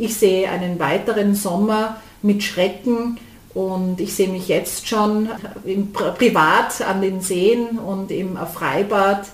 [0.00, 3.18] ich sehe einen weiteren Sommer mit Schrecken
[3.52, 5.28] und ich sehe mich jetzt schon
[5.64, 9.26] im privat an den Seen und im Freibad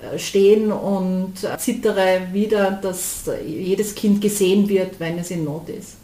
[0.00, 5.96] äh, stehen und zittere wieder, dass jedes Kind gesehen wird, wenn es in Not ist.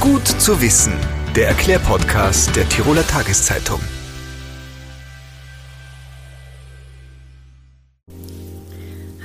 [0.00, 0.94] Gut zu wissen,
[1.36, 3.80] der Erklärpodcast der Tiroler Tageszeitung.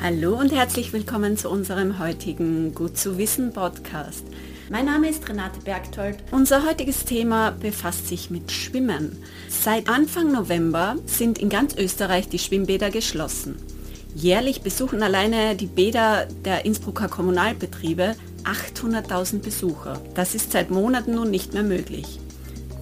[0.07, 4.23] Hallo und herzlich willkommen zu unserem heutigen Gut zu wissen Podcast.
[4.69, 6.17] Mein Name ist Renate Bergtold.
[6.29, 9.17] Unser heutiges Thema befasst sich mit Schwimmen.
[9.49, 13.55] Seit Anfang November sind in ganz Österreich die Schwimmbäder geschlossen.
[14.13, 19.99] Jährlich besuchen alleine die Bäder der Innsbrucker Kommunalbetriebe 800.000 Besucher.
[20.13, 22.19] Das ist seit Monaten nun nicht mehr möglich.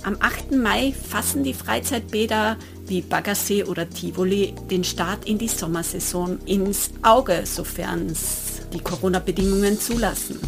[0.03, 0.51] Am 8.
[0.51, 2.57] Mai fassen die Freizeitbäder
[2.87, 9.79] wie Baggersee oder Tivoli den Start in die Sommersaison ins Auge, sofern es die Corona-Bedingungen
[9.79, 10.41] zulassen.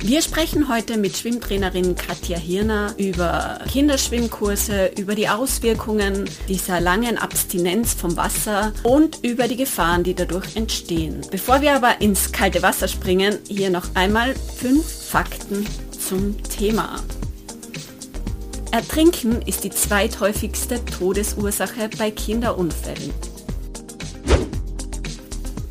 [0.00, 7.94] Wir sprechen heute mit Schwimmtrainerin Katja Hirner über Kinderschwimmkurse, über die Auswirkungen dieser langen Abstinenz
[7.94, 11.22] vom Wasser und über die Gefahren, die dadurch entstehen.
[11.30, 15.66] Bevor wir aber ins kalte Wasser springen, hier noch einmal fünf Fakten
[15.98, 16.96] zum Thema.
[18.70, 23.14] Ertrinken ist die zweithäufigste Todesursache bei Kinderunfällen.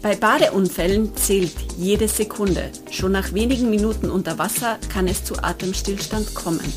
[0.02, 2.72] Bei Badeunfällen zählt jede Sekunde.
[2.90, 6.74] Schon nach wenigen Minuten unter Wasser kann es zu Atemstillstand kommen.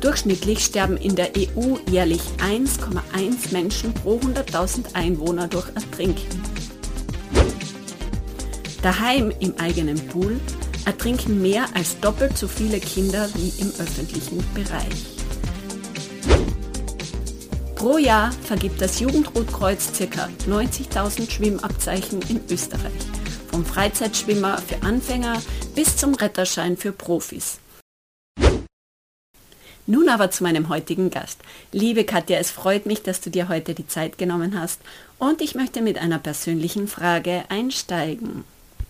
[0.00, 6.40] Durchschnittlich sterben in der EU jährlich 1,1 Menschen pro 100.000 Einwohner durch Ertrinken.
[8.82, 10.38] Daheim im eigenen Pool
[10.90, 15.06] ertrinken mehr als doppelt so viele Kinder wie im öffentlichen Bereich.
[17.76, 20.28] Pro Jahr vergibt das Jugendrotkreuz ca.
[20.48, 23.04] 90.000 Schwimmabzeichen in Österreich,
[23.52, 25.40] vom Freizeitschwimmer für Anfänger
[25.76, 27.60] bis zum Retterschein für Profis.
[29.86, 31.38] Nun aber zu meinem heutigen Gast.
[31.70, 34.80] Liebe Katja, es freut mich, dass du dir heute die Zeit genommen hast
[35.20, 38.42] und ich möchte mit einer persönlichen Frage einsteigen.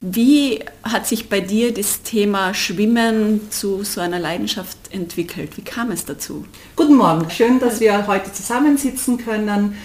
[0.03, 5.59] Wie hat sich bei dir das Thema Schwimmen zu so einer Leidenschaft entwickelt?
[5.59, 6.47] Wie kam es dazu?
[6.75, 9.77] Guten Morgen, schön, dass wir heute zusammensitzen können.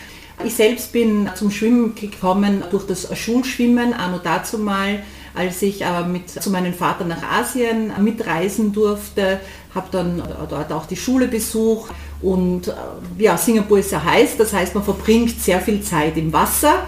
[0.45, 5.03] Ich selbst bin zum Schwimmen gekommen durch das Schulschwimmen, anno dazu mal,
[5.33, 9.41] als ich aber mit, zu meinem Vater nach Asien mitreisen durfte,
[9.73, 12.73] habe dann dort auch die Schule besucht und
[13.17, 16.85] ja, Singapur ist sehr heiß, das heißt man verbringt sehr viel Zeit im Wasser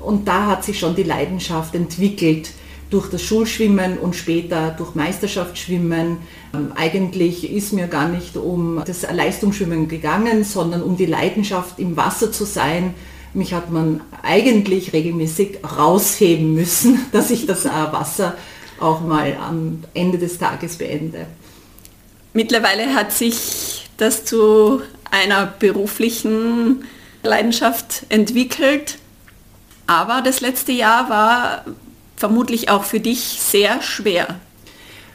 [0.00, 2.50] und da hat sich schon die Leidenschaft entwickelt
[2.90, 6.18] durch das Schulschwimmen und später durch Meisterschaftsschwimmen.
[6.54, 11.96] Ähm, eigentlich ist mir gar nicht um das Leistungsschwimmen gegangen, sondern um die Leidenschaft im
[11.96, 12.94] Wasser zu sein.
[13.34, 18.36] Mich hat man eigentlich regelmäßig rausheben müssen, dass ich das äh, Wasser
[18.80, 21.26] auch mal am Ende des Tages beende.
[22.32, 26.84] Mittlerweile hat sich das zu einer beruflichen
[27.22, 28.98] Leidenschaft entwickelt.
[29.86, 31.64] Aber das letzte Jahr war
[32.18, 34.36] vermutlich auch für dich sehr schwer.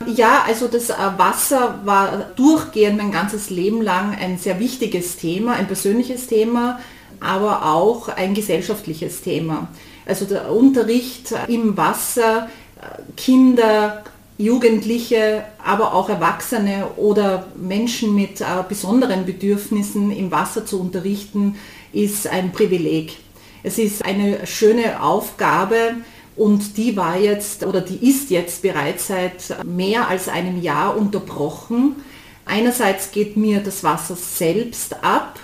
[0.08, 5.54] Ja, also das äh, Wasser war durchgehend mein ganzes Leben lang ein sehr wichtiges Thema,
[5.54, 6.80] ein persönliches Thema,
[7.20, 9.70] aber auch ein gesellschaftliches Thema.
[10.06, 12.50] Also der Unterricht im Wasser,
[12.82, 14.04] äh, Kinder,
[14.38, 21.56] Jugendliche, aber auch Erwachsene oder Menschen mit äh, besonderen Bedürfnissen im Wasser zu unterrichten,
[21.94, 23.18] ist ein Privileg.
[23.62, 25.96] Es ist eine schöne Aufgabe,
[26.36, 31.96] und die war jetzt oder die ist jetzt bereits seit mehr als einem Jahr unterbrochen.
[32.46, 35.40] Einerseits geht mir das Wasser selbst ab,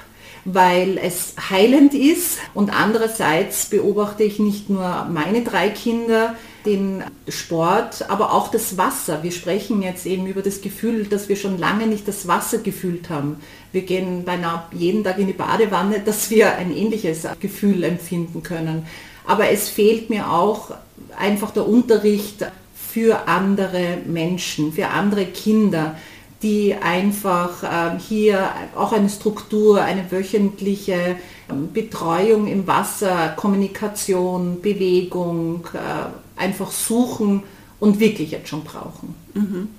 [0.46, 6.36] weil es heilend ist und andererseits beobachte ich nicht nur meine drei Kinder,
[6.66, 9.24] den Sport, aber auch das Wasser.
[9.24, 13.10] Wir sprechen jetzt eben über das Gefühl, dass wir schon lange nicht das Wasser gefühlt
[13.10, 13.38] haben.
[13.72, 18.86] Wir gehen beinahe jeden Tag in die Badewanne, dass wir ein ähnliches Gefühl empfinden können
[19.30, 20.72] aber es fehlt mir auch
[21.16, 22.44] einfach der Unterricht
[22.74, 25.96] für andere Menschen, für andere Kinder,
[26.42, 31.18] die einfach äh, hier auch eine Struktur, eine wöchentliche
[31.48, 37.44] ähm, Betreuung im Wasser, Kommunikation, Bewegung äh, einfach suchen
[37.80, 39.14] und wirklich jetzt schon brauchen.
[39.36, 39.70] Mhm.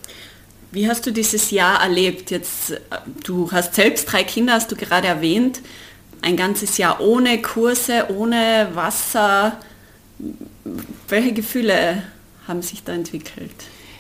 [0.71, 2.31] Wie hast du dieses Jahr erlebt?
[2.31, 2.79] Jetzt, äh,
[3.25, 5.61] du hast selbst drei Kinder, hast du gerade erwähnt
[6.23, 9.59] ein ganzes Jahr ohne Kurse, ohne Wasser.
[11.09, 12.03] Welche Gefühle
[12.47, 13.51] haben sich da entwickelt?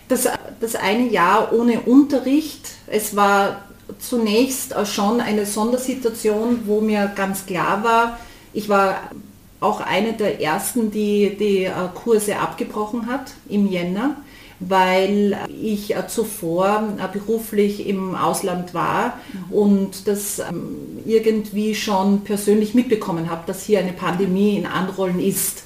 [0.08, 0.28] Das,
[0.60, 3.64] das eine Jahr ohne Unterricht, es war
[3.98, 8.18] zunächst schon eine Sondersituation, wo mir ganz klar war,
[8.52, 9.10] ich war
[9.60, 14.16] auch eine der ersten, die die äh, Kurse abgebrochen hat im Jänner,
[14.60, 19.52] weil ich äh, zuvor äh, beruflich im Ausland war mhm.
[19.52, 25.64] und das ähm, irgendwie schon persönlich mitbekommen habe, dass hier eine Pandemie in Anrollen ist.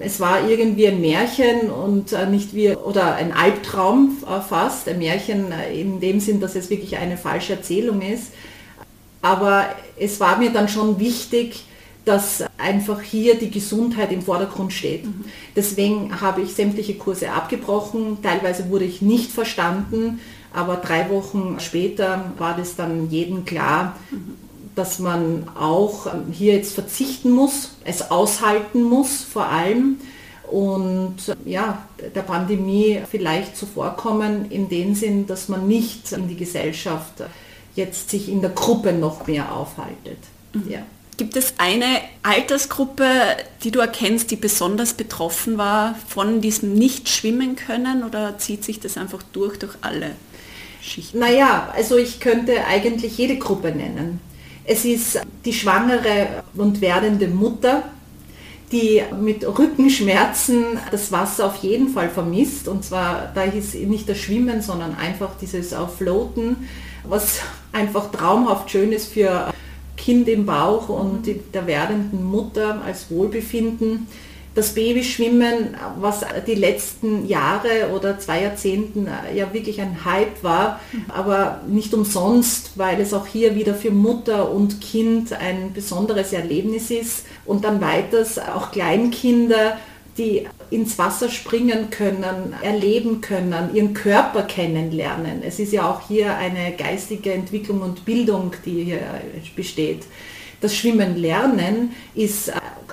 [0.00, 6.00] Es war irgendwie ein Märchen und nicht wie, oder ein Albtraum fast, ein Märchen in
[6.00, 8.32] dem Sinn, dass es wirklich eine falsche Erzählung ist.
[9.22, 11.64] Aber es war mir dann schon wichtig,
[12.04, 15.04] dass einfach hier die Gesundheit im Vordergrund steht.
[15.04, 15.24] Mhm.
[15.54, 18.18] Deswegen habe ich sämtliche Kurse abgebrochen.
[18.22, 20.20] Teilweise wurde ich nicht verstanden,
[20.52, 24.34] aber drei Wochen später war das dann jedem klar, mhm.
[24.74, 29.96] dass man auch hier jetzt verzichten muss, es aushalten muss vor allem
[30.50, 37.24] und ja, der Pandemie vielleicht zuvorkommen in dem Sinn, dass man nicht in die Gesellschaft
[37.74, 40.18] jetzt sich in der Gruppe noch mehr aufhaltet.
[40.52, 40.70] Mhm.
[40.70, 40.78] Ja.
[41.16, 41.86] Gibt es eine
[42.22, 43.08] Altersgruppe,
[43.64, 48.98] die du erkennst, die besonders betroffen war von diesem Nicht-Schwimmen können oder zieht sich das
[48.98, 50.10] einfach durch durch alle
[50.82, 51.18] Schichten?
[51.18, 54.20] Naja, also ich könnte eigentlich jede Gruppe nennen.
[54.64, 57.84] Es ist die schwangere und werdende Mutter,
[58.70, 62.68] die mit Rückenschmerzen das Wasser auf jeden Fall vermisst.
[62.68, 66.68] Und zwar, da ist nicht das Schwimmen, sondern einfach dieses Floaten,
[67.04, 67.40] was
[67.72, 69.52] einfach traumhaft schön ist für
[70.06, 74.06] Kind im Bauch und der werdenden Mutter als Wohlbefinden.
[74.54, 81.60] Das Babyschwimmen, was die letzten Jahre oder zwei Jahrzehnten ja wirklich ein Hype war, aber
[81.66, 87.26] nicht umsonst, weil es auch hier wieder für Mutter und Kind ein besonderes Erlebnis ist.
[87.44, 89.76] Und dann weiters auch Kleinkinder
[90.18, 95.42] die ins Wasser springen können, erleben können, ihren Körper kennenlernen.
[95.42, 99.00] Es ist ja auch hier eine geistige Entwicklung und Bildung, die hier
[99.54, 100.04] besteht.
[100.60, 102.52] Das Schwimmen lernen ist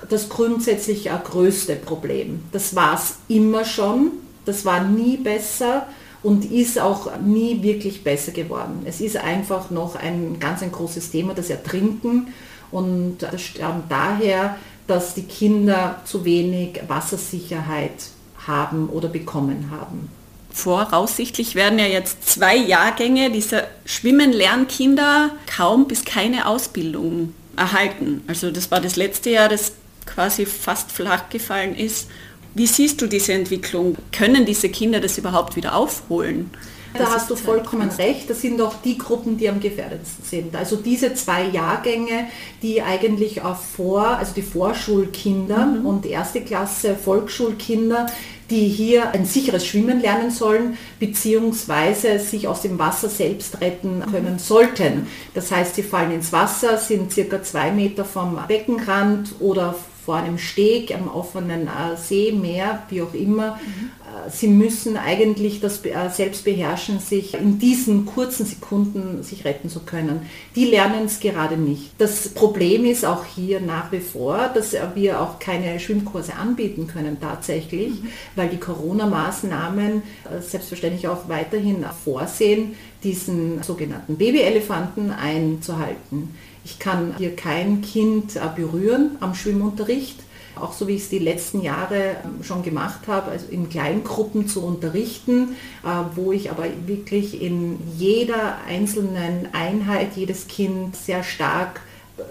[0.09, 2.41] das grundsätzlich größte Problem.
[2.51, 4.11] Das war es immer schon,
[4.45, 5.87] das war nie besser
[6.21, 8.83] und ist auch nie wirklich besser geworden.
[8.85, 12.27] Es ist einfach noch ein ganz ein großes Thema, das Ertrinken
[12.71, 14.57] und das stammt daher,
[14.87, 18.09] dass die Kinder zu wenig Wassersicherheit
[18.47, 20.09] haben oder bekommen haben.
[20.51, 28.21] Voraussichtlich werden ja jetzt zwei Jahrgänge dieser Schwimmen-Lernkinder kaum bis keine Ausbildung erhalten.
[28.27, 29.73] Also das war das letzte Jahr, das
[30.05, 32.07] quasi fast flach gefallen ist.
[32.53, 33.97] Wie siehst du diese Entwicklung?
[34.11, 36.51] Können diese Kinder das überhaupt wieder aufholen?
[36.97, 38.29] Da hast du vollkommen recht.
[38.29, 40.55] Das sind auch die Gruppen, die am gefährdetsten sind.
[40.55, 42.27] Also diese zwei Jahrgänge,
[42.61, 45.85] die eigentlich auch vor, also die Vorschulkinder mhm.
[45.85, 48.07] und erste Klasse Volksschulkinder,
[48.49, 54.37] die hier ein sicheres Schwimmen lernen sollen, beziehungsweise sich aus dem Wasser selbst retten können
[54.37, 55.07] sollten.
[55.33, 60.37] Das heißt, sie fallen ins Wasser, sind circa zwei Meter vom Beckenrand oder vor einem
[60.37, 63.55] Steg am offenen äh, See, Meer, wie auch immer.
[63.55, 63.91] Mhm.
[64.01, 69.69] Äh, sie müssen eigentlich das äh, selbst beherrschen, sich in diesen kurzen Sekunden sich retten
[69.69, 70.27] zu können.
[70.55, 71.91] Die lernen es gerade nicht.
[71.97, 77.17] Das Problem ist auch hier nach wie vor, dass wir auch keine Schwimmkurse anbieten können
[77.21, 78.07] tatsächlich, mhm.
[78.35, 80.03] weil die Corona-Maßnahmen
[80.41, 86.29] selbstverständlich auch weiterhin vorsehen, diesen sogenannten Babyelefanten einzuhalten.
[86.65, 90.19] Ich kann hier kein Kind äh, berühren am Schwimmunterricht,
[90.55, 94.47] auch so wie ich es die letzten Jahre ähm, schon gemacht habe, also in Kleingruppen
[94.47, 101.81] zu unterrichten, äh, wo ich aber wirklich in jeder einzelnen Einheit jedes Kind sehr stark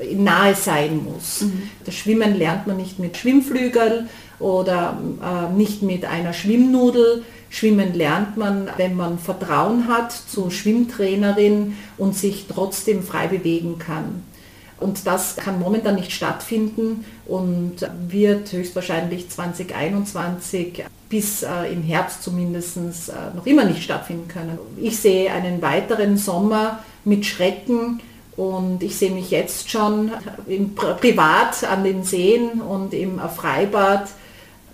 [0.00, 1.42] äh, nahe sein muss.
[1.42, 1.62] Mhm.
[1.84, 4.98] Das Schwimmen lernt man nicht mit Schwimmflügel oder
[5.54, 12.46] nicht mit einer Schwimmnudel, Schwimmen lernt man, wenn man Vertrauen hat zur Schwimmtrainerin und sich
[12.48, 14.24] trotzdem frei bewegen kann.
[14.82, 17.76] Und das kann momentan nicht stattfinden und
[18.08, 24.58] wird höchstwahrscheinlich 2021 bis äh, im Herbst zumindest äh, noch immer nicht stattfinden können.
[24.80, 28.00] Ich sehe einen weiteren Sommer mit Schrecken
[28.36, 30.10] und ich sehe mich jetzt schon
[30.46, 34.08] im privat an den Seen und im Freibad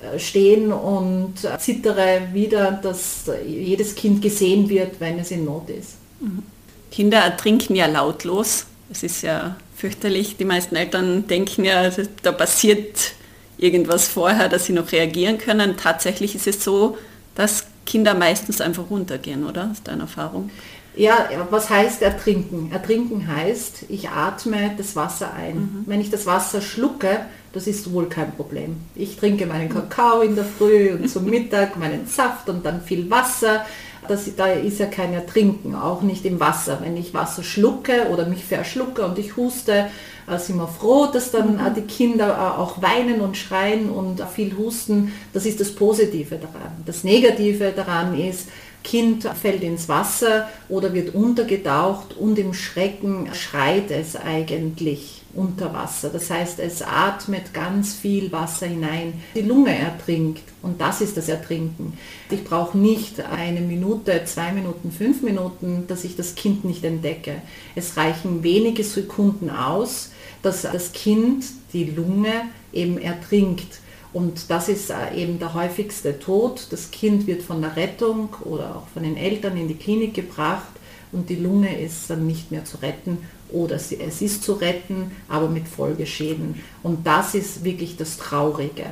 [0.00, 5.96] äh, stehen und zittere wieder, dass jedes Kind gesehen wird, wenn es in Not ist.
[6.20, 6.44] Mhm.
[6.90, 8.66] Kinder ertrinken ja lautlos.
[8.90, 10.36] Es ist ja fürchterlich.
[10.36, 11.90] Die meisten Eltern denken ja,
[12.22, 13.12] da passiert
[13.56, 15.76] irgendwas vorher, dass sie noch reagieren können.
[15.76, 16.98] Tatsächlich ist es so,
[17.34, 19.70] dass Kinder meistens einfach runtergehen, oder?
[19.72, 20.50] Ist deine Erfahrung?
[20.96, 22.72] Ja, was heißt ertrinken?
[22.72, 25.56] Ertrinken heißt, ich atme das Wasser ein.
[25.56, 25.84] Mhm.
[25.86, 27.20] Wenn ich das Wasser schlucke,
[27.52, 28.76] das ist wohl kein Problem.
[28.96, 33.08] Ich trinke meinen Kakao in der Früh und zum Mittag meinen Saft und dann viel
[33.10, 33.64] Wasser.
[34.08, 36.78] Das, da ist ja kein Ertrinken, auch nicht im Wasser.
[36.82, 39.90] Wenn ich Wasser schlucke oder mich verschlucke und ich huste,
[40.26, 44.22] äh, sind wir froh, dass dann äh, die Kinder äh, auch weinen und schreien und
[44.34, 45.12] viel husten.
[45.32, 46.72] Das ist das Positive daran.
[46.84, 48.48] Das Negative daran ist,
[48.84, 56.10] Kind fällt ins Wasser oder wird untergetaucht und im Schrecken schreit es eigentlich unter Wasser.
[56.10, 59.14] Das heißt, es atmet ganz viel Wasser hinein.
[59.34, 61.94] Die Lunge ertrinkt und das ist das Ertrinken.
[62.30, 67.42] Ich brauche nicht eine Minute, zwei Minuten, fünf Minuten, dass ich das Kind nicht entdecke.
[67.74, 70.10] Es reichen wenige Sekunden aus,
[70.42, 72.32] dass das Kind die Lunge
[72.72, 73.80] eben ertrinkt.
[74.12, 76.68] Und das ist äh, eben der häufigste Tod.
[76.70, 80.68] Das Kind wird von der Rettung oder auch von den Eltern in die Klinik gebracht
[81.12, 83.18] und die Lunge ist dann nicht mehr zu retten
[83.50, 86.62] oder es ist zu retten, aber mit Folgeschäden.
[86.82, 88.84] Und das ist wirklich das Traurige.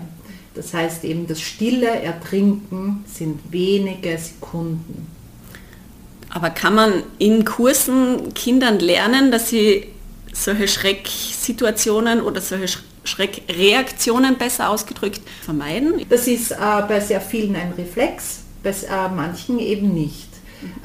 [0.54, 5.06] Das heißt eben, das stille Ertrinken sind wenige Sekunden.
[6.30, 9.86] Aber kann man in Kursen Kindern lernen, dass sie
[10.32, 16.04] solche Schrecksituationen oder solche Schreckreaktionen besser ausgedrückt vermeiden?
[16.08, 16.56] Das ist äh,
[16.88, 20.28] bei sehr vielen ein Reflex, bei äh, manchen eben nicht.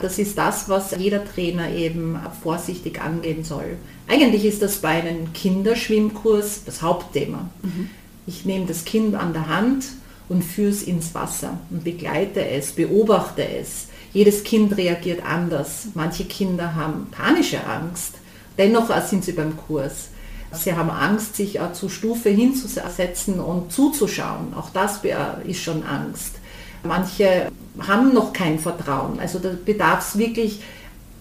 [0.02, 3.78] Das ist das, was jeder Trainer eben vorsichtig angehen soll.
[4.08, 7.50] Eigentlich ist das bei einem Kinderschwimmkurs das Hauptthema.
[7.62, 7.90] Mhm.
[8.28, 9.86] Ich nehme das Kind an der Hand
[10.30, 13.88] und führe es ins Wasser und begleite es, beobachte es.
[14.14, 15.88] Jedes Kind reagiert anders.
[15.94, 18.16] Manche Kinder haben panische Angst.
[18.58, 20.10] Dennoch sind sie beim Kurs.
[20.52, 24.54] Sie haben Angst, sich zur Stufe hinzusetzen und zuzuschauen.
[24.54, 25.00] Auch das
[25.46, 26.36] ist schon Angst.
[26.84, 29.20] Manche haben noch kein Vertrauen.
[29.20, 30.62] Also da bedarf es wirklich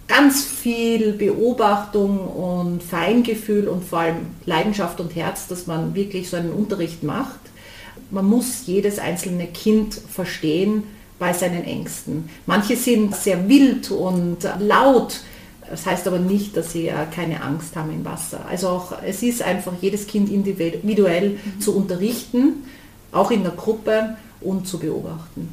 [0.08, 6.36] ganz viel Beobachtung und Feingefühl und vor allem Leidenschaft und Herz, dass man wirklich so
[6.36, 7.38] einen Unterricht macht.
[8.10, 10.82] Man muss jedes einzelne Kind verstehen
[11.20, 12.28] bei seinen Ängsten.
[12.46, 15.20] Manche sind sehr wild und laut,
[15.68, 18.44] das heißt aber nicht, dass sie keine Angst haben im Wasser.
[18.50, 21.60] Also auch, es ist einfach jedes Kind individuell mhm.
[21.60, 22.64] zu unterrichten,
[23.12, 25.48] auch in der Gruppe und zu beobachten.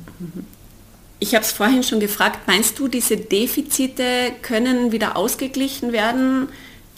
[1.19, 4.03] Ich habe es vorhin schon gefragt, meinst du, diese Defizite
[4.41, 6.49] können wieder ausgeglichen werden,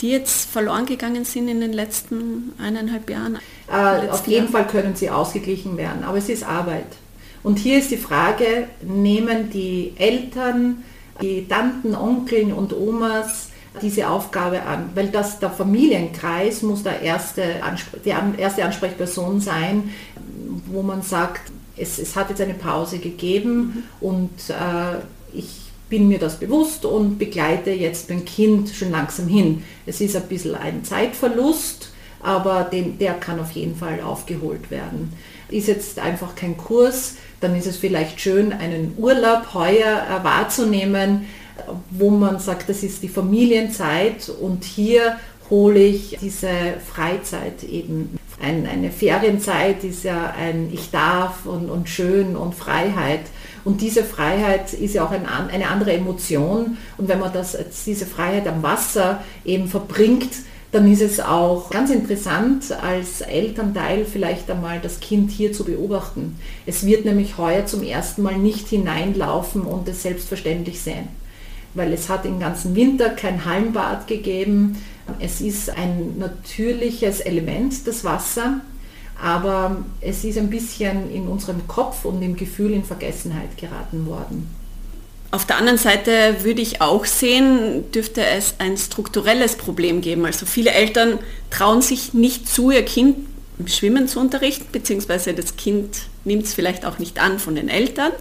[0.01, 3.37] die jetzt verloren gegangen sind in den letzten eineinhalb Jahren?
[3.71, 4.63] Äh, auf jeden Jahr?
[4.63, 6.87] Fall können sie ausgeglichen werden, aber es ist Arbeit.
[7.43, 10.83] Und hier ist die Frage, nehmen die Eltern,
[11.21, 13.49] die Tanten, Onkeln und Omas
[13.81, 17.43] diese Aufgabe an, weil das der Familienkreis muss der erste,
[18.03, 19.91] die erste Ansprechperson sein,
[20.67, 24.07] wo man sagt, es, es hat jetzt eine Pause gegeben mhm.
[24.07, 24.99] und äh,
[25.33, 29.63] ich bin mir das bewusst und begleite jetzt mein Kind schon langsam hin.
[29.85, 35.13] Es ist ein bisschen ein Zeitverlust, aber den, der kann auf jeden Fall aufgeholt werden.
[35.49, 41.25] Ist jetzt einfach kein Kurs, dann ist es vielleicht schön, einen Urlaub heuer wahrzunehmen,
[41.89, 45.17] wo man sagt, das ist die Familienzeit und hier
[45.49, 46.49] hole ich diese
[46.87, 53.21] Freizeit eben ein, eine Ferienzeit ist ja ein Ich darf und, und schön und Freiheit.
[53.65, 56.77] Und diese Freiheit ist ja auch ein, eine andere Emotion.
[56.97, 60.31] Und wenn man das, diese Freiheit am Wasser eben verbringt,
[60.71, 66.37] dann ist es auch ganz interessant, als Elternteil vielleicht einmal das Kind hier zu beobachten.
[66.65, 71.07] Es wird nämlich heuer zum ersten Mal nicht hineinlaufen und es selbstverständlich sehen.
[71.73, 74.77] Weil es hat den ganzen Winter kein Hallenbad gegeben,
[75.19, 78.61] es ist ein natürliches Element, das Wasser,
[79.21, 84.49] aber es ist ein bisschen in unserem Kopf und im Gefühl in Vergessenheit geraten worden.
[85.31, 90.25] Auf der anderen Seite würde ich auch sehen, dürfte es ein strukturelles Problem geben.
[90.25, 91.19] Also viele Eltern
[91.51, 93.17] trauen sich nicht zu, ihr Kind
[93.59, 97.69] im Schwimmen zu unterrichten, beziehungsweise das Kind nimmt es vielleicht auch nicht an von den
[97.69, 98.11] Eltern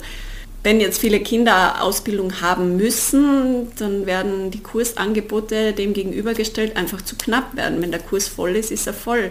[0.69, 7.17] wenn jetzt viele Kinder Ausbildung haben müssen, dann werden die Kursangebote dem gegenübergestellt einfach zu
[7.17, 7.81] knapp werden.
[7.81, 9.31] Wenn der Kurs voll ist, ist er voll.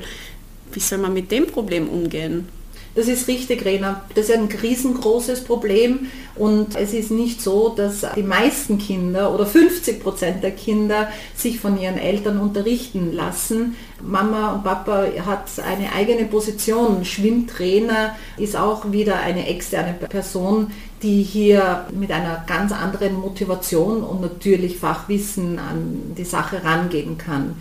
[0.71, 2.49] Wie soll man mit dem Problem umgehen?
[2.97, 4.01] Das ist richtig, Rena.
[4.15, 9.45] Das ist ein riesengroßes Problem und es ist nicht so, dass die meisten Kinder oder
[9.45, 13.75] 50 Prozent der Kinder sich von ihren Eltern unterrichten lassen.
[14.01, 17.05] Mama und Papa hat eine eigene Position.
[17.05, 20.71] Schwimmtrainer ist auch wieder eine externe Person,
[21.03, 27.57] die hier mit einer ganz anderen Motivation und natürlich Fachwissen an die Sache rangehen kann.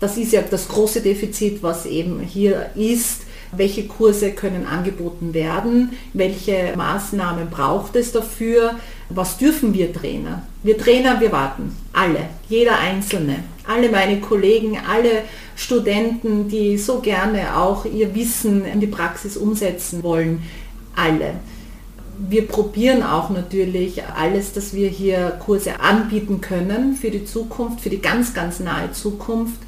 [0.00, 3.23] Das ist ja das große Defizit, was eben hier ist.
[3.56, 5.92] Welche Kurse können angeboten werden?
[6.12, 8.74] Welche Maßnahmen braucht es dafür?
[9.08, 10.42] Was dürfen wir Trainer?
[10.62, 11.76] Wir Trainer, wir warten.
[11.92, 13.36] Alle, jeder Einzelne.
[13.66, 15.22] Alle meine Kollegen, alle
[15.56, 20.42] Studenten, die so gerne auch ihr Wissen in die Praxis umsetzen wollen.
[20.96, 21.34] Alle
[22.18, 27.90] wir probieren auch natürlich alles, dass wir hier Kurse anbieten können für die Zukunft, für
[27.90, 29.58] die ganz, ganz nahe Zukunft.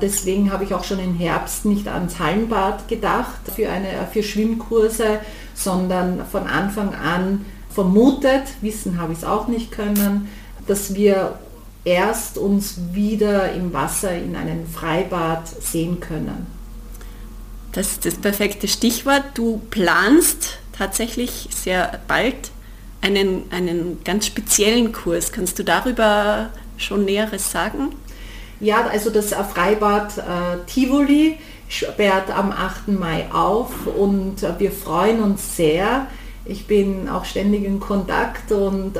[0.00, 5.20] Deswegen habe ich auch schon im Herbst nicht ans Hallenbad gedacht für, eine, für Schwimmkurse,
[5.54, 10.28] sondern von Anfang an vermutet, wissen habe ich es auch nicht können,
[10.66, 11.38] dass wir
[11.84, 16.46] erst uns wieder im Wasser in einem Freibad sehen können.
[17.72, 19.24] Das ist das perfekte Stichwort.
[19.34, 22.52] Du planst tatsächlich sehr bald
[23.00, 25.32] einen, einen ganz speziellen Kurs.
[25.32, 27.90] Kannst du darüber schon Näheres sagen?
[28.60, 30.22] Ja, also das Freibad äh,
[30.66, 32.88] Tivoli sperrt am 8.
[32.88, 36.06] Mai auf und äh, wir freuen uns sehr.
[36.44, 38.92] Ich bin auch ständig in Kontakt und,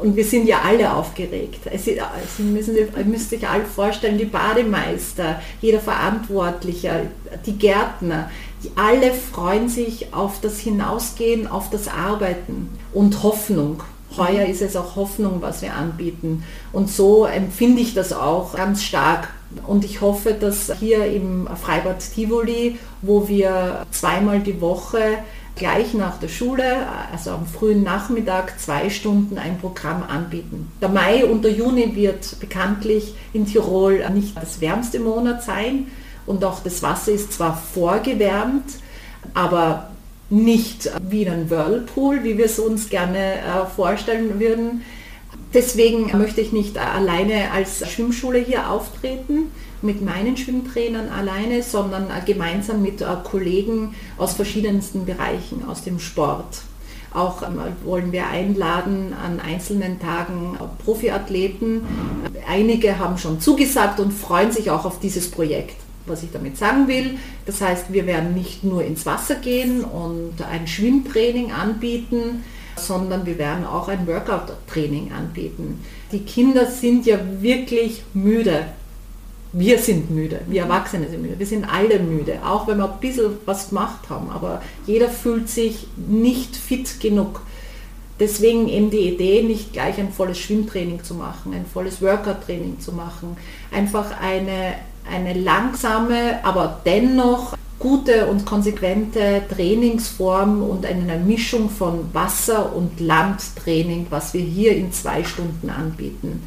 [0.00, 1.60] und wir sind ja alle aufgeregt.
[1.76, 2.00] Sie,
[2.36, 7.08] Sie müssen, ihr müsst sich alle vorstellen, die Bademeister, jeder Verantwortliche,
[7.44, 8.30] die Gärtner,
[8.62, 13.82] die alle freuen sich auf das Hinausgehen, auf das Arbeiten und Hoffnung.
[14.16, 16.44] Heuer ist es auch Hoffnung, was wir anbieten.
[16.72, 19.28] Und so empfinde ich das auch ganz stark.
[19.66, 25.18] Und ich hoffe, dass hier im Freibad Tivoli, wo wir zweimal die Woche
[25.54, 30.72] gleich nach der Schule, also am frühen Nachmittag, zwei Stunden ein Programm anbieten.
[30.80, 35.88] Der Mai und der Juni wird bekanntlich in Tirol nicht das wärmste Monat sein
[36.26, 38.64] und auch das Wasser ist zwar vorgewärmt,
[39.34, 39.91] aber
[40.32, 44.82] nicht wie ein Whirlpool, wie wir es uns gerne äh, vorstellen würden.
[45.52, 52.24] Deswegen möchte ich nicht alleine als Schwimmschule hier auftreten, mit meinen Schwimmtrainern alleine, sondern äh,
[52.24, 56.62] gemeinsam mit äh, Kollegen aus verschiedensten Bereichen, aus dem Sport.
[57.12, 61.82] Auch ähm, wollen wir einladen an einzelnen Tagen Profiathleten.
[62.48, 66.88] Einige haben schon zugesagt und freuen sich auch auf dieses Projekt was ich damit sagen
[66.88, 67.18] will.
[67.46, 72.44] Das heißt, wir werden nicht nur ins Wasser gehen und ein Schwimmtraining anbieten,
[72.76, 75.84] sondern wir werden auch ein Workout-Training anbieten.
[76.10, 78.66] Die Kinder sind ja wirklich müde.
[79.54, 83.00] Wir sind müde, wir Erwachsene sind müde, wir sind alle müde, auch wenn wir ein
[83.00, 87.42] bisschen was gemacht haben, aber jeder fühlt sich nicht fit genug.
[88.18, 92.92] Deswegen eben die Idee, nicht gleich ein volles Schwimmtraining zu machen, ein volles Workout-Training zu
[92.92, 93.36] machen,
[93.70, 94.76] einfach eine
[95.10, 104.06] eine langsame, aber dennoch gute und konsequente Trainingsform und eine Mischung von Wasser- und Landtraining,
[104.10, 106.42] was wir hier in zwei Stunden anbieten.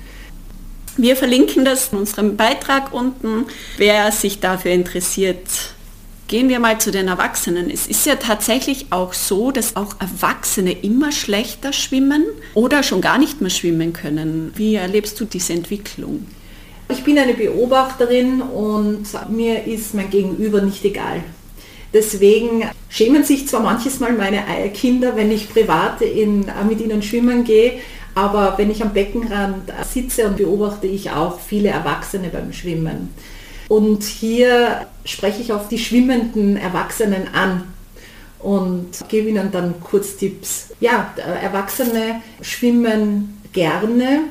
[0.97, 3.47] Wir verlinken das in unserem Beitrag unten.
[3.75, 5.41] Wer sich dafür interessiert,
[6.29, 7.69] gehen wir mal zu den Erwachsenen.
[7.69, 13.17] Es ist ja tatsächlich auch so, dass auch Erwachsene immer schlechter schwimmen oder schon gar
[13.17, 14.53] nicht mehr schwimmen können.
[14.55, 16.25] Wie erlebst du diese Entwicklung?
[16.87, 21.23] Ich bin eine Beobachterin und mir ist mein Gegenüber nicht egal.
[21.93, 24.43] Deswegen schämen sich zwar manches Mal meine
[24.73, 27.79] Kinder, wenn ich privat in, mit ihnen schwimmen gehe,
[28.13, 33.13] aber wenn ich am Beckenrand sitze und beobachte ich auch viele Erwachsene beim Schwimmen.
[33.67, 37.63] Und hier spreche ich auf die schwimmenden Erwachsenen an
[38.39, 40.69] und gebe ihnen dann kurz Tipps.
[40.79, 44.21] Ja, Erwachsene schwimmen gerne,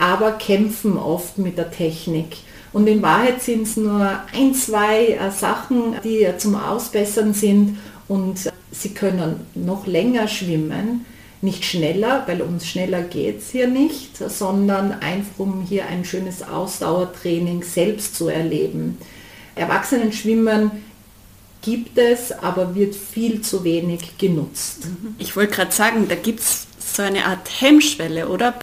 [0.00, 2.38] aber kämpfen oft mit der Technik.
[2.72, 8.50] Und in Wahrheit sind es nur ein, zwei äh, Sachen, die zum Ausbessern sind und
[8.72, 11.04] sie können noch länger schwimmen,
[11.42, 16.42] nicht schneller, weil ums schneller geht es hier nicht, sondern einfach um hier ein schönes
[16.42, 18.98] Ausdauertraining selbst zu erleben.
[19.54, 20.70] Erwachsenenschwimmen
[21.62, 24.88] gibt es, aber wird viel zu wenig genutzt.
[25.18, 28.54] Ich wollte gerade sagen, da gibt es so eine Art Hemmschwelle, oder?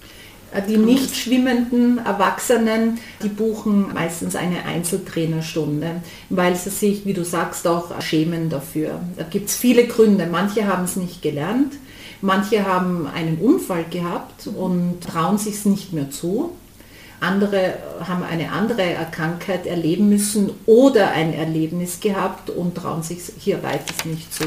[0.67, 7.67] Die nicht schwimmenden Erwachsenen, die buchen meistens eine Einzeltrainerstunde, weil sie sich, wie du sagst,
[7.67, 8.99] auch schämen dafür.
[9.17, 10.25] Da gibt es viele Gründe.
[10.25, 11.73] Manche haben es nicht gelernt,
[12.21, 16.51] manche haben einen Unfall gehabt und trauen sich es nicht mehr zu.
[17.19, 17.73] Andere
[18.07, 24.05] haben eine andere Krankheit erleben müssen oder ein Erlebnis gehabt und trauen sich hier weiters
[24.05, 24.45] nicht zu.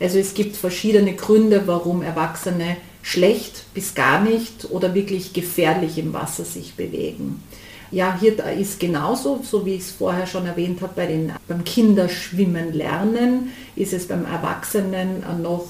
[0.00, 6.14] Also es gibt verschiedene Gründe, warum Erwachsene schlecht bis gar nicht oder wirklich gefährlich im
[6.14, 7.42] Wasser sich bewegen.
[7.90, 11.62] Ja, hier ist genauso, so wie ich es vorher schon erwähnt habe, bei den, beim
[11.64, 15.66] Kinderschwimmen lernen ist es beim Erwachsenen noch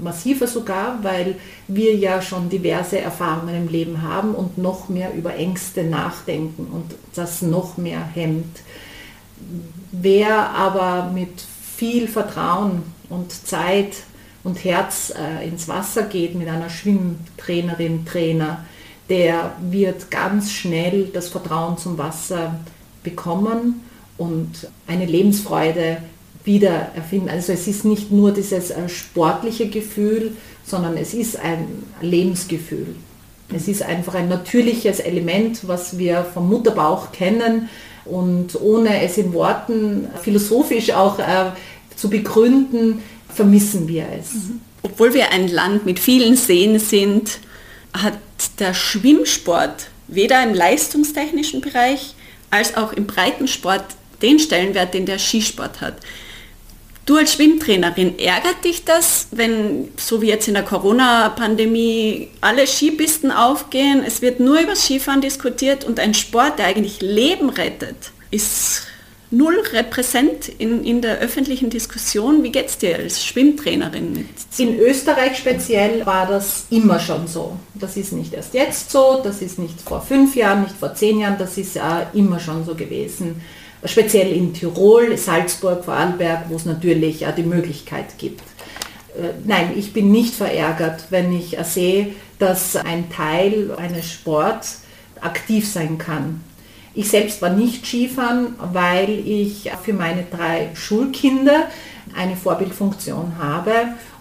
[0.00, 1.34] massiver sogar, weil
[1.66, 6.94] wir ja schon diverse Erfahrungen im Leben haben und noch mehr über Ängste nachdenken und
[7.14, 8.60] das noch mehr hemmt.
[9.90, 11.42] Wer aber mit
[11.76, 13.96] viel Vertrauen und Zeit
[14.46, 18.64] und Herz äh, ins Wasser geht mit einer Schwimmtrainerin, Trainer,
[19.08, 22.60] der wird ganz schnell das Vertrauen zum Wasser
[23.02, 23.82] bekommen
[24.16, 25.98] und eine Lebensfreude
[26.44, 27.28] wieder erfinden.
[27.28, 32.94] Also es ist nicht nur dieses äh, sportliche Gefühl, sondern es ist ein Lebensgefühl.
[33.52, 37.68] Es ist einfach ein natürliches Element, was wir vom Mutterbauch kennen
[38.04, 41.50] und ohne es in Worten philosophisch auch äh,
[41.96, 43.02] zu begründen,
[43.36, 44.30] vermissen wir es.
[44.82, 47.38] Obwohl wir ein Land mit vielen Seen sind,
[47.92, 48.18] hat
[48.58, 52.14] der Schwimmsport weder im leistungstechnischen Bereich
[52.50, 53.84] als auch im Breitensport
[54.22, 55.96] den Stellenwert, den der Skisport hat.
[57.04, 63.30] Du als Schwimmtrainerin, ärgert dich das, wenn, so wie jetzt in der Corona-Pandemie, alle Skipisten
[63.30, 68.82] aufgehen, es wird nur über Skifahren diskutiert und ein Sport, der eigentlich Leben rettet, ist
[69.36, 72.42] null repräsent in, in der öffentlichen Diskussion.
[72.42, 74.12] Wie geht es dir als Schwimmtrainerin?
[74.12, 74.26] Mit?
[74.58, 77.56] In Österreich speziell war das immer schon so.
[77.74, 81.20] Das ist nicht erst jetzt so, das ist nicht vor fünf Jahren, nicht vor zehn
[81.20, 81.80] Jahren, das ist äh,
[82.14, 83.40] immer schon so gewesen
[83.84, 88.40] speziell in Tirol, Salzburg, Vorarlberg, wo es natürlich die Möglichkeit gibt.
[89.16, 94.82] Äh, nein, ich bin nicht verärgert, wenn ich sehe, dass ein Teil eines Sports
[95.20, 96.42] aktiv sein kann.
[96.96, 101.66] Ich selbst war nicht Skifahren, weil ich für meine drei Schulkinder
[102.16, 103.72] eine Vorbildfunktion habe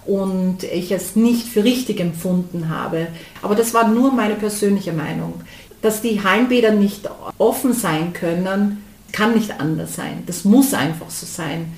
[0.06, 3.08] und ich es nicht für richtig empfunden habe.
[3.42, 5.36] Aber das war nur meine persönliche Meinung.
[5.82, 8.84] Dass die Hallenbäder nicht offen sein können,
[9.14, 10.24] kann nicht anders sein.
[10.26, 11.74] Das muss einfach so sein.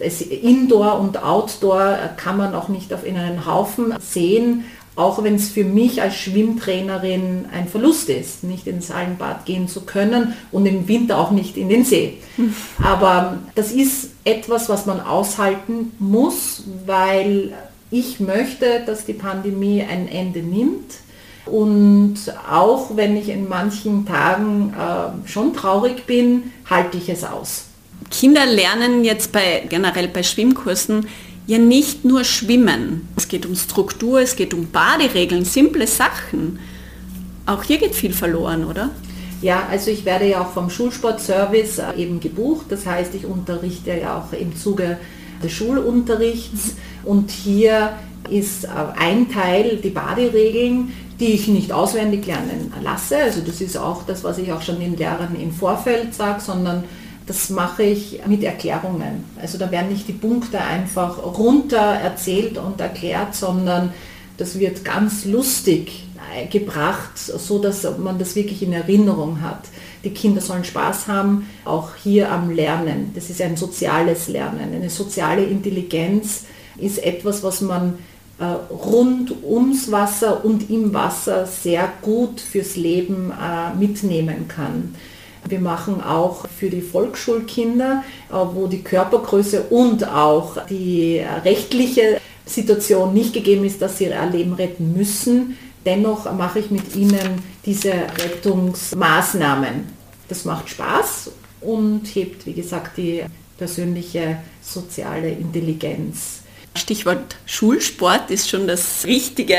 [0.00, 4.64] Es, Indoor und Outdoor kann man auch nicht auf in einen Haufen sehen,
[4.96, 9.82] auch wenn es für mich als Schwimmtrainerin ein Verlust ist, nicht ins Hallenbad gehen zu
[9.82, 12.18] können und im Winter auch nicht in den See.
[12.82, 17.52] Aber das ist etwas, was man aushalten muss, weil
[17.90, 20.94] ich möchte, dass die Pandemie ein Ende nimmt
[21.44, 22.16] und
[22.50, 27.66] auch wenn ich in manchen Tagen äh, schon traurig bin, halte ich es aus.
[28.10, 31.06] Kinder lernen jetzt bei, generell bei Schwimmkursen
[31.46, 33.08] ja nicht nur schwimmen.
[33.16, 36.58] Es geht um Struktur, es geht um Baderegeln, simple Sachen.
[37.46, 38.90] Auch hier geht viel verloren, oder?
[39.42, 42.66] Ja, also ich werde ja auch vom Schulsportservice äh, eben gebucht.
[42.70, 44.98] Das heißt, ich unterrichte ja auch im Zuge
[45.42, 46.74] des Schulunterrichts.
[47.04, 47.92] Und hier
[48.30, 53.18] ist äh, ein Teil die Baderegeln, die ich nicht auswendig lernen lasse.
[53.18, 56.84] Also das ist auch das, was ich auch schon den Lehrern im Vorfeld sage, sondern
[57.26, 59.24] das mache ich mit Erklärungen.
[59.40, 63.92] Also da werden nicht die Punkte einfach runter erzählt und erklärt, sondern
[64.38, 66.04] das wird ganz lustig
[66.50, 69.64] gebracht, so dass man das wirklich in Erinnerung hat.
[70.04, 73.10] Die Kinder sollen Spaß haben, auch hier am Lernen.
[73.14, 74.72] Das ist ein soziales Lernen.
[74.74, 76.44] Eine soziale Intelligenz
[76.78, 77.98] ist etwas, was man
[78.38, 84.94] äh, rund ums Wasser und im Wasser sehr gut fürs Leben äh, mitnehmen kann.
[85.48, 93.12] Wir machen auch für die Volksschulkinder, äh, wo die Körpergröße und auch die rechtliche Situation
[93.12, 95.56] nicht gegeben ist, dass sie ihr Leben retten müssen.
[95.84, 99.84] Dennoch mache ich mit ihnen diese Rettungsmaßnahmen.
[100.28, 101.30] Das macht Spaß
[101.60, 103.22] und hebt, wie gesagt, die
[103.56, 106.40] persönliche soziale Intelligenz.
[106.74, 109.56] Stichwort Schulsport ist schon das Richtige.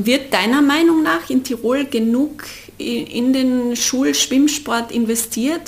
[0.00, 2.44] Wird deiner Meinung nach in Tirol genug
[2.78, 5.62] in den Schulschwimmsport investiert?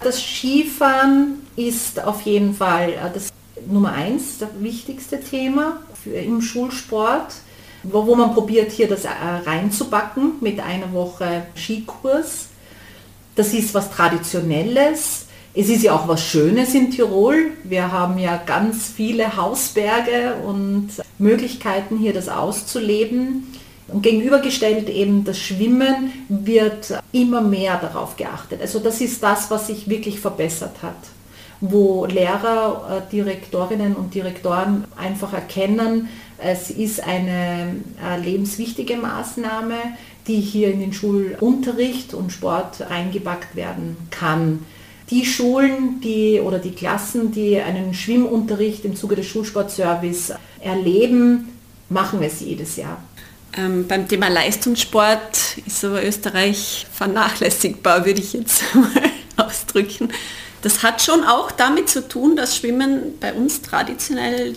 [0.00, 3.28] Das Skifahren ist auf jeden Fall äh, das
[3.66, 7.34] Nummer eins, das wichtigste Thema im Schulsport,
[7.82, 9.10] wo, wo man probiert hier das äh,
[9.44, 12.48] reinzubacken mit einer Woche Skikurs.
[13.34, 15.26] Das ist was Traditionelles.
[15.52, 17.50] Es ist ja auch was Schönes in Tirol.
[17.64, 23.46] Wir haben ja ganz viele Hausberge und Möglichkeiten hier das auszuleben.
[23.88, 28.60] Und gegenübergestellt eben das Schwimmen wird immer mehr darauf geachtet.
[28.62, 30.96] Also das ist das, was sich wirklich verbessert hat.
[31.60, 39.76] Wo Lehrer, äh, Direktorinnen und Direktoren einfach erkennen, es ist eine äh, lebenswichtige Maßnahme,
[40.26, 44.64] die hier in den Schulunterricht und Sport eingepackt werden kann.
[45.10, 51.50] Die Schulen die, oder die Klassen, die einen Schwimmunterricht im Zuge des Schulsportservice erleben,
[51.90, 52.98] machen es jedes Jahr.
[53.56, 60.08] Ähm, beim Thema Leistungssport ist aber Österreich vernachlässigbar, würde ich jetzt mal ausdrücken.
[60.62, 64.54] Das hat schon auch damit zu tun, dass Schwimmen bei uns traditionell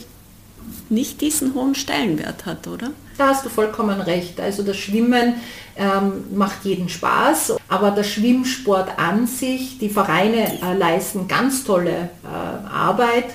[0.90, 2.92] nicht diesen hohen Stellenwert hat, oder?
[3.18, 4.40] Da hast du vollkommen recht.
[4.40, 5.36] Also das Schwimmen
[5.76, 12.10] ähm, macht jeden Spaß, aber der Schwimmsport an sich, die Vereine äh, leisten ganz tolle
[12.24, 12.28] äh,
[12.70, 13.26] Arbeit.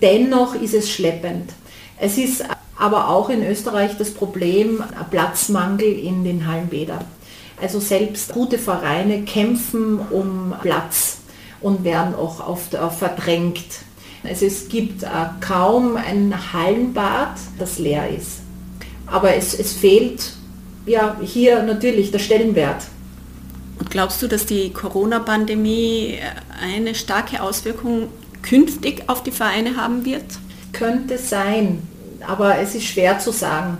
[0.00, 1.50] Dennoch ist es schleppend.
[1.98, 2.44] Es ist
[2.76, 7.04] aber auch in Österreich das Problem Platzmangel in den Hallenbädern.
[7.60, 11.18] Also selbst gute Vereine kämpfen um Platz
[11.60, 13.64] und werden auch oft verdrängt.
[14.24, 15.06] Also es gibt äh,
[15.40, 18.40] kaum ein Hallenbad, das leer ist.
[19.06, 20.32] Aber es, es fehlt
[20.86, 22.84] ja hier natürlich der Stellenwert.
[23.78, 26.18] Und glaubst du, dass die Corona-Pandemie
[26.60, 28.08] eine starke Auswirkung
[28.42, 30.24] künftig auf die Vereine haben wird?
[30.72, 31.82] Könnte sein,
[32.26, 33.78] aber es ist schwer zu sagen.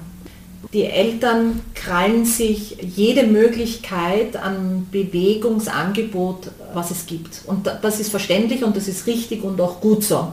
[0.73, 7.43] Die Eltern krallen sich jede Möglichkeit an Bewegungsangebot, was es gibt.
[7.47, 10.29] Und das ist verständlich und das ist richtig und auch gut so.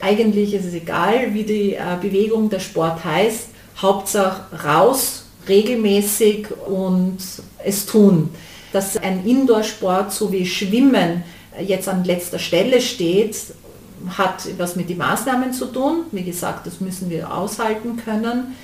[0.00, 3.48] Eigentlich ist es egal, wie die äh, Bewegung der Sport heißt.
[3.76, 7.18] Hauptsache raus, regelmäßig und
[7.64, 8.30] es tun.
[8.72, 11.22] Dass ein Indoor-Sport so wie Schwimmen
[11.60, 13.36] jetzt an letzter Stelle steht,
[14.16, 16.04] hat was mit den Maßnahmen zu tun.
[16.12, 18.54] Wie gesagt, das müssen wir aushalten können.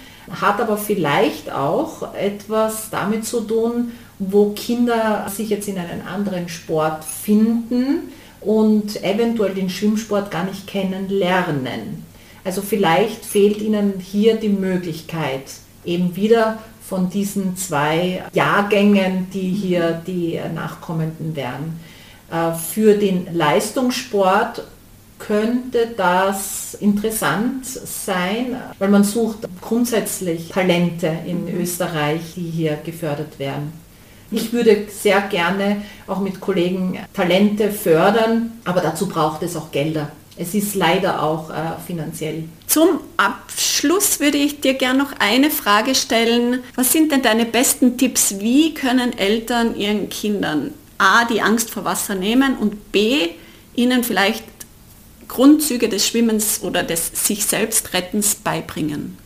[0.41, 6.49] Hat aber vielleicht auch etwas damit zu tun, wo Kinder sich jetzt in einen anderen
[6.49, 12.05] Sport finden und eventuell den Schwimmsport gar nicht kennenlernen.
[12.45, 15.45] Also vielleicht fehlt ihnen hier die Möglichkeit,
[15.85, 21.81] eben wieder von diesen zwei Jahrgängen, die hier die Nachkommenden wären.
[22.31, 24.65] Äh, für den Leistungssport
[25.19, 31.61] könnte das interessant sein, weil man sucht grundsätzlich Talente in mhm.
[31.61, 33.73] Österreich, die hier gefördert werden.
[34.31, 40.11] Ich würde sehr gerne auch mit Kollegen Talente fördern, aber dazu braucht es auch Gelder.
[40.37, 41.55] Es ist leider auch äh,
[41.87, 42.45] finanziell.
[42.67, 46.61] Zum Abschluss würde ich dir gerne noch eine Frage stellen.
[46.75, 48.41] Was sind denn deine besten Tipps?
[48.41, 53.29] Wie können Eltern ihren Kindern A, die Angst vor Wasser nehmen und B,
[53.77, 54.54] ihnen vielleicht
[55.35, 59.19] Grundzüge des Schwimmens oder des sich selbst Rettens beibringen?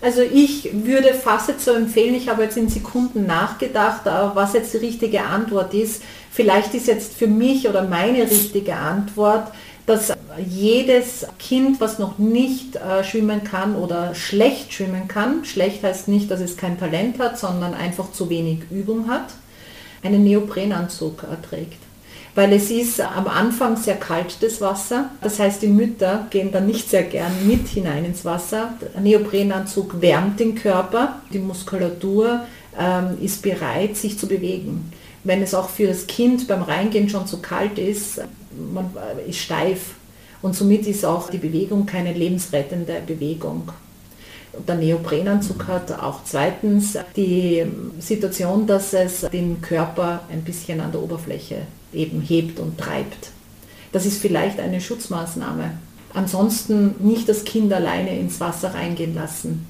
[0.00, 4.74] Also ich würde fast jetzt so empfehlen, ich habe jetzt in Sekunden nachgedacht, was jetzt
[4.74, 6.02] die richtige Antwort ist.
[6.32, 9.52] Vielleicht ist jetzt für mich oder meine richtige Antwort,
[9.86, 10.12] dass
[10.44, 16.28] jedes Kind, was noch nicht äh, schwimmen kann oder schlecht schwimmen kann, schlecht heißt nicht,
[16.28, 19.26] dass es kein Talent hat, sondern einfach zu wenig Übung hat,
[20.02, 21.78] einen Neoprenanzug äh, trägt
[22.34, 25.10] weil es ist am Anfang sehr kalt, das Wasser.
[25.20, 28.74] Das heißt, die Mütter gehen dann nicht sehr gern mit hinein ins Wasser.
[28.94, 32.40] Der Neoprenanzug wärmt den Körper, die Muskulatur
[32.78, 34.92] ähm, ist bereit, sich zu bewegen.
[35.24, 38.20] Wenn es auch für das Kind beim Reingehen schon zu kalt ist,
[38.72, 39.94] man äh, ist steif
[40.40, 43.70] und somit ist auch die Bewegung keine lebensrettende Bewegung.
[44.66, 47.64] Der Neoprenanzug hat auch zweitens die
[47.98, 51.62] Situation, dass es den Körper ein bisschen an der Oberfläche
[51.92, 53.30] eben hebt und treibt.
[53.92, 55.72] Das ist vielleicht eine Schutzmaßnahme.
[56.14, 59.66] Ansonsten nicht das Kind alleine ins Wasser reingehen lassen.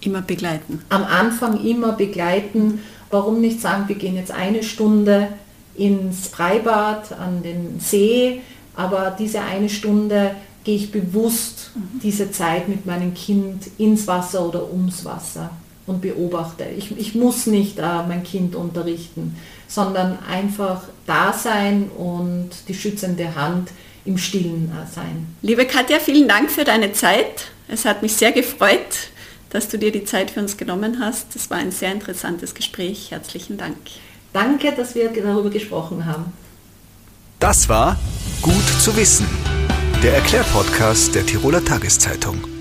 [0.00, 0.82] Immer begleiten.
[0.88, 2.80] Am Anfang immer begleiten.
[3.10, 5.28] Warum nicht sagen, wir gehen jetzt eine Stunde
[5.76, 8.40] ins Freibad, an den See,
[8.74, 10.32] aber diese eine Stunde
[10.66, 12.00] gehe ich bewusst mhm.
[12.02, 15.50] diese Zeit mit meinem Kind ins Wasser oder ums Wasser
[15.86, 16.64] und beobachte.
[16.76, 19.34] Ich, ich muss nicht äh, mein Kind unterrichten
[19.68, 23.70] sondern einfach da sein und die schützende Hand
[24.04, 25.26] im Stillen sein.
[25.42, 27.48] Liebe Katja, vielen Dank für deine Zeit.
[27.68, 29.10] Es hat mich sehr gefreut,
[29.50, 31.34] dass du dir die Zeit für uns genommen hast.
[31.34, 33.10] Das war ein sehr interessantes Gespräch.
[33.10, 33.76] Herzlichen Dank.
[34.32, 36.32] Danke, dass wir darüber gesprochen haben.
[37.40, 37.98] Das war
[38.42, 39.26] Gut zu wissen,
[40.02, 42.55] der Erklärpodcast der Tiroler Tageszeitung.